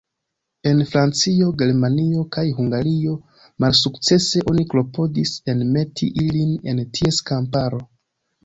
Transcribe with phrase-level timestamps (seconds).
[0.69, 3.13] En Francio, Germanio, kaj Hungario
[3.65, 7.85] malsukcese oni klopodis enmeti ilin en ties kamparo.